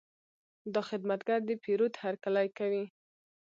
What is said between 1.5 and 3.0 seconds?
پیرود هرکلی کوي.